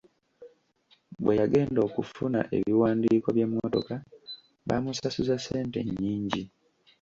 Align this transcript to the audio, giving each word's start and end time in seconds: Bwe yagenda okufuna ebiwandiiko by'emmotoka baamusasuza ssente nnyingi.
Bwe 1.21 1.33
yagenda 1.41 1.79
okufuna 1.87 2.39
ebiwandiiko 2.57 3.27
by'emmotoka 3.35 3.95
baamusasuza 4.67 5.35
ssente 5.39 5.79
nnyingi. 5.87 6.43